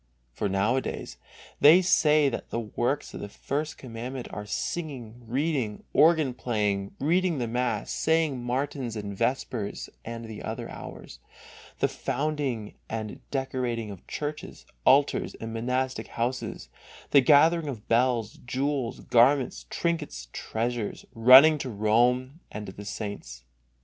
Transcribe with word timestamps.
For 0.33 0.49
nowadays 0.49 1.19
they 1.59 1.83
say 1.83 2.27
that 2.27 2.49
the 2.49 2.59
works 2.59 3.13
of 3.13 3.19
the 3.21 3.29
First 3.29 3.77
Commandment 3.77 4.27
are 4.33 4.47
singing, 4.47 5.21
reading, 5.27 5.83
organ 5.93 6.33
playing, 6.33 6.95
reading 6.99 7.37
the 7.37 7.47
mass, 7.47 7.91
saying 7.91 8.43
matins 8.43 8.95
and 8.95 9.15
vespers 9.15 9.91
and 10.03 10.25
the 10.25 10.41
other 10.41 10.67
hours, 10.71 11.19
the 11.81 11.87
founding 11.87 12.73
and 12.89 13.19
decorating 13.29 13.91
of 13.91 14.07
churches, 14.07 14.65
altars, 14.85 15.35
and 15.35 15.53
monastic 15.53 16.07
houses, 16.07 16.67
the 17.11 17.21
gathering 17.21 17.67
of 17.67 17.87
bells, 17.87 18.39
jewels, 18.43 19.01
garments, 19.01 19.67
trinkets 19.69 20.25
and 20.25 20.33
treasures, 20.33 21.05
running 21.13 21.59
to 21.59 21.69
Rome 21.69 22.39
and 22.51 22.65
to 22.65 22.71
the 22.71 22.85
saints. 22.85 23.43